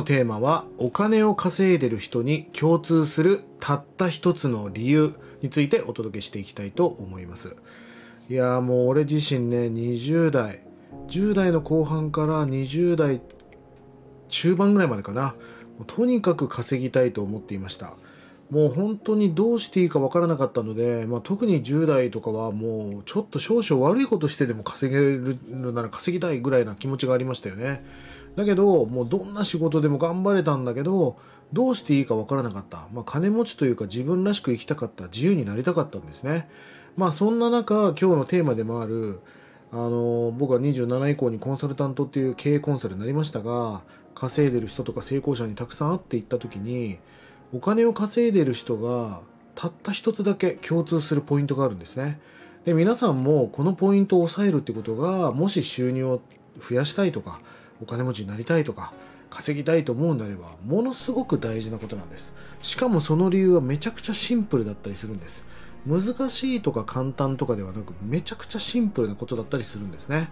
[0.00, 7.56] のテーマはお金を稼いでる人に共通するたった一つの理由についてお届けしていきたいと思います。
[8.30, 10.60] いやもう俺自身ね20代。
[11.08, 13.20] 10代の後半から20代
[14.28, 15.34] 中盤ぐらいまでかな。
[15.86, 17.94] とにかく稼ぎたいと思っていました。
[18.50, 25.36] もう本当にどうしていいかわからなかったので、まあ、特に10代とかはもうちょっと少々悪いことしてでも稼げる
[25.72, 27.84] なら稼ぎたいぐらいな気持ちがありましたよね。
[28.36, 31.16] だけどもうどんな仕事でも頑張れたんだけど
[31.52, 35.04] どうしていいかわからなかった、まあ、金持ちというか自分らしく生きたかった。
[35.04, 36.48] 自由になりたかったんですね。
[36.96, 39.20] まあそんな中今日のテーマでもある
[39.72, 43.82] あの僕は27以降にコンサルタントっていう経営コンサルになりましたが
[44.14, 46.98] 稼いでる人とか成功者にたくさん会っていった時に
[47.54, 49.20] お金を稼いでる人が
[49.54, 52.20] たった一つだけ共通するポイントがあるんですね。
[52.64, 56.20] で皆さんもこのポイントを抑えるってことがもし収入を
[56.60, 57.40] 増やしたいとか
[57.80, 58.92] お金持ちになりたいとか
[59.30, 62.34] 稼ぎたいと思うんであればものすごく大事なことなんです。
[62.62, 65.44] しかもその理由はめちゃくちゃシンプルだったりするんです。
[65.86, 70.28] 難しいとか簡単とかではなくめちゃくちゃシンプルなことだったりするんですね、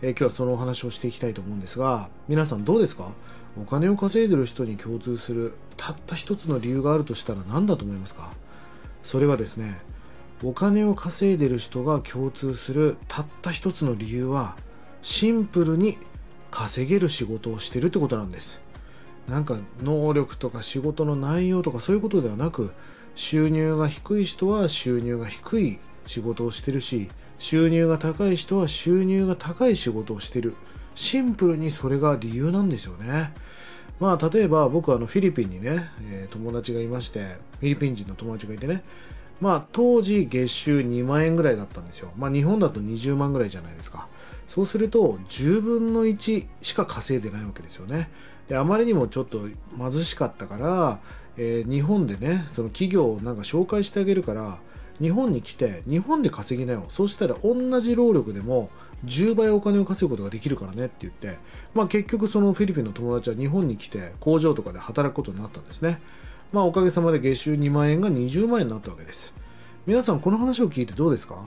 [0.00, 3.08] えー、今日はそのお話をしていきたいと思うんですが皆さんどうですか？
[3.60, 8.30] お金を稼いでる人に共通するたった一つの理由があるとしたら何だと思いますか？
[9.02, 9.80] それはですね
[10.44, 14.54] お金を稼いでる人が共通するたった一つの理由は
[15.02, 15.98] シンプルに
[16.50, 18.60] 稼げる仕事をしてるってことなんです。
[19.28, 22.72] なんか能力とか仕事の内容とかそういうことではなく
[23.16, 30.54] 収入が低い人は収入が低い仕事をしてるし収入が高い人は収入が高い仕事をしてる。
[30.94, 33.32] シンプルにそれが理由なんですよね。
[34.00, 37.20] まあ例えば僕あのフィリピンにね、えー、友達がいまして
[37.60, 38.82] フィリピン人の友達がいてね
[39.40, 42.10] まあ当時月収2万円ぐらいだったんですよ。
[42.16, 44.08] まあ日本だと20万ぐらいじゃないですか。
[44.46, 48.08] そうすると10分の1しか稼いでないわけですよね。
[48.48, 51.00] であまりにもちょっと貧しかったから、
[51.36, 54.58] えー、日本でねその企業をなんか紹介してあげるから
[55.00, 56.86] 日本に来て日本で稼ぎなよ。
[56.88, 58.70] そうしたら同じ労力でも
[59.04, 61.38] 10倍お金を稼ぐことができるからねって言って、
[61.74, 66.00] まあ、結局そのフィリピンの友達は日本に来て工場とかで働くことになったんですね、
[66.52, 69.34] まあ、おかげさまで月収2万円が20万円になったわけです。
[69.86, 71.44] 皆さんこの話を聞いてどうですか？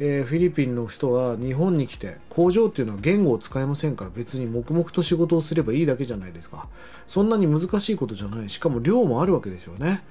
[0.00, 6.68] えー、フィリピンの人は日本に来て工場っていうのは言語を使えませんから別に黙々と仕事をすればいいだけじゃないですか。
[7.06, 8.48] そんなに難しいことじゃない。
[8.48, 10.02] しかも量もあるわけですよね、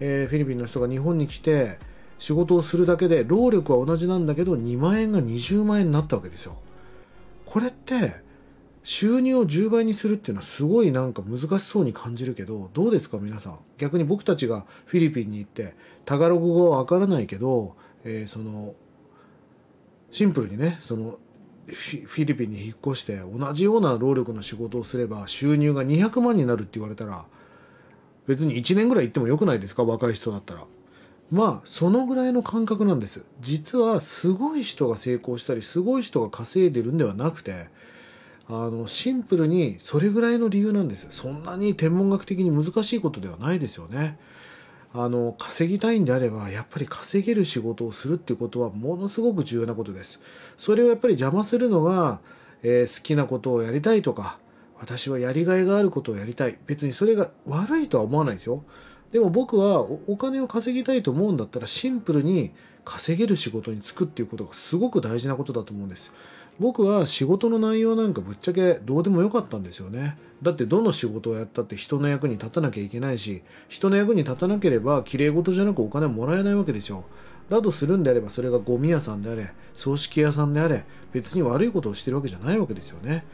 [0.00, 1.78] えー、フィリピンの人が日本に来て
[2.18, 6.56] 仕事をするだけで労力は同じなんだけど2万円が20万円になったわけですよ。
[7.46, 8.16] これって
[8.90, 13.58] 収入を10倍にするっていうのはすごいなんか難しそうに感じるけどどうですか皆さん？
[13.76, 15.74] 逆に僕たちがフィリピンに行って
[16.06, 18.74] タガログ語はわからないけど、えー、その
[20.10, 21.18] シンプルにねその
[21.66, 27.26] フィリピンに引っ越して同じような労力の仕事をすれば収入が200万になるって言われたら
[28.26, 29.84] 別に1年ぐらい行ってもよくないですか？
[29.84, 30.64] 若い人だったら。
[31.30, 33.26] まあそのぐらいの感覚なんです。
[33.40, 37.66] 実はすごい人が成功したりすごい人が稼いでるんではなくて
[38.50, 41.08] あのシンプルにそれぐらいの理由なんです。
[41.10, 44.18] そんなに天文学的に難しいことではないですよね。
[44.94, 50.22] あの稼ぎたいんであればやっぱり稼げる仕事をするっていうことはものすごく重要なことです。
[50.56, 52.20] それをやっぱり邪魔するのが、
[52.62, 54.38] えー、好きなことをやりたいとか
[54.80, 56.56] 私はやりがいがあることをやりたい。
[56.66, 58.64] 別にそれが悪いとは思わないですよ。
[59.12, 62.52] でも僕はお金を稼ぎたいと思うんだったらシンプルに
[62.84, 66.12] 稼げる仕事に就くっていうことがすごく大事なことだと思うんです。
[66.58, 70.18] 僕は仕事の内容なんかぶっちゃけどうでもよかったんですよね。
[70.42, 77.04] だってどの仕事をやったって人の役に立たなきゃいけないし人の役に立たなければ綺麗事じゃなくお金もらえないわけですよ
[77.48, 83.24] だとするんであればそれがゴミ屋さんであれ葬式屋さんであれ別に悪いことをしてるわけじゃないわけですよね。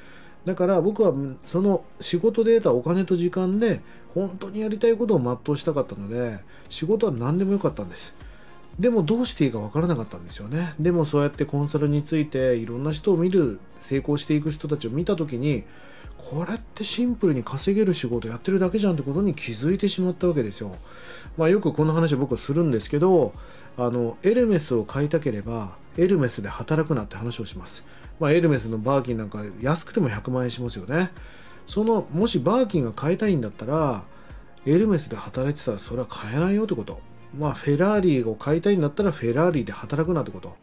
[0.47, 1.13] だから僕は
[1.45, 3.81] その仕事で得たお金と時間で
[4.15, 8.17] 本当にやりたいことを全うしたかったので仕事は何でもよかったんです。
[8.79, 10.75] でもどうしていいか分からなかったんですよね。
[10.81, 15.65] でもそうやってコンサルについていろんな人を見る成功していく人たちを見た時に
[16.19, 20.77] これってシンプルに稼げる仕事やってるだけじゃんってことに気づいてしまったわけですよ。
[21.37, 23.33] まあよくこの話は僕はするんですけど
[23.77, 27.87] あのエルメスを買いたければエルメスで働くなって話をします、
[28.19, 31.11] まあ、エルメスのバーキンなんか安くても100万円しますよね。
[31.67, 34.05] そのもしバーキンが買いたいんだったら
[34.67, 37.01] エルメスで働いてたらそれは買えないよってこと。
[37.39, 40.57] まあフェラーリを買いたいんだったらフェラーリで働くなってこと。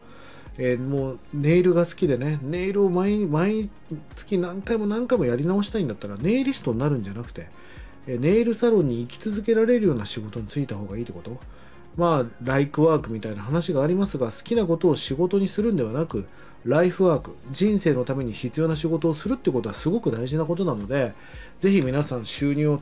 [0.58, 2.38] えー、もうネイルが好きでね。
[2.42, 3.70] ネイルを毎毎
[4.16, 7.48] 月何回も何回もやり直したいんだったらネイリストになるんじゃなくて、
[8.06, 11.38] えネイルサロンに行き続けられるような仕事に就いた方がいいってこと。
[11.96, 16.26] まあライクワークみたいな話がありますが好きなことを仕事にするんではなく
[16.64, 21.12] ライフワーク人生のために必要な仕事をするってことはすごく大事なことなので
[21.58, 22.80] ぜひ皆さん収入を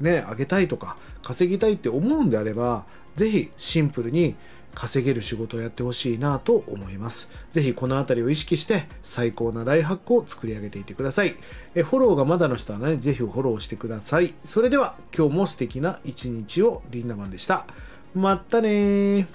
[0.00, 2.84] ね上げたいとか稼ぎたいって思うんであれば
[3.16, 4.34] ぜひシンプルに
[4.74, 7.30] 稼げる仕事をやってほしいなと思います。
[7.52, 11.36] ぜひこの辺りを意識して最高なライハックを作り上げていてください。
[11.74, 14.34] えフォローがまだの人はね、ぜひフォローしてください。
[14.44, 17.66] それでは今日も素敵な一日をリンダマンでした。
[18.14, 19.28] まったね。